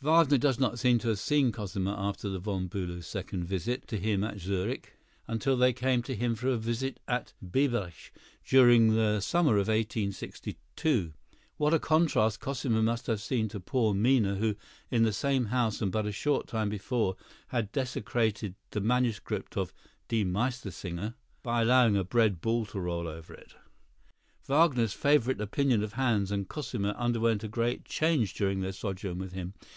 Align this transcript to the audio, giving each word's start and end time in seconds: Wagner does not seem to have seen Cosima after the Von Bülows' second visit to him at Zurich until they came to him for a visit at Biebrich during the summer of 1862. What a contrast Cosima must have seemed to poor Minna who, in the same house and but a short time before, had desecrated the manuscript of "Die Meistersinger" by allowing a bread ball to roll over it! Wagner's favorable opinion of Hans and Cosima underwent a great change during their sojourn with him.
Wagner 0.00 0.36
does 0.36 0.58
not 0.58 0.80
seem 0.80 0.98
to 0.98 1.10
have 1.10 1.18
seen 1.20 1.52
Cosima 1.52 1.94
after 1.96 2.28
the 2.28 2.40
Von 2.40 2.68
Bülows' 2.68 3.04
second 3.04 3.44
visit 3.44 3.86
to 3.86 3.96
him 4.00 4.24
at 4.24 4.40
Zurich 4.40 4.94
until 5.28 5.56
they 5.56 5.72
came 5.72 6.02
to 6.02 6.16
him 6.16 6.34
for 6.34 6.48
a 6.48 6.56
visit 6.56 6.98
at 7.06 7.34
Biebrich 7.40 8.10
during 8.44 8.94
the 8.96 9.20
summer 9.20 9.52
of 9.52 9.68
1862. 9.68 11.12
What 11.56 11.72
a 11.72 11.78
contrast 11.78 12.40
Cosima 12.40 12.82
must 12.82 13.06
have 13.06 13.20
seemed 13.20 13.52
to 13.52 13.60
poor 13.60 13.94
Minna 13.94 14.34
who, 14.34 14.56
in 14.90 15.04
the 15.04 15.12
same 15.12 15.44
house 15.44 15.80
and 15.80 15.92
but 15.92 16.04
a 16.04 16.10
short 16.10 16.48
time 16.48 16.68
before, 16.68 17.14
had 17.46 17.70
desecrated 17.70 18.56
the 18.72 18.80
manuscript 18.80 19.56
of 19.56 19.72
"Die 20.08 20.24
Meistersinger" 20.24 21.14
by 21.44 21.62
allowing 21.62 21.96
a 21.96 22.02
bread 22.02 22.40
ball 22.40 22.66
to 22.66 22.80
roll 22.80 23.06
over 23.06 23.32
it! 23.34 23.54
Wagner's 24.48 24.94
favorable 24.94 25.42
opinion 25.44 25.84
of 25.84 25.92
Hans 25.92 26.32
and 26.32 26.48
Cosima 26.48 26.88
underwent 26.98 27.44
a 27.44 27.48
great 27.48 27.84
change 27.84 28.34
during 28.34 28.58
their 28.58 28.72
sojourn 28.72 29.18
with 29.20 29.30
him. 29.30 29.54